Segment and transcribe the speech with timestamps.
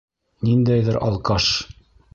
[0.47, 1.55] Ниндәйҙер алкаш!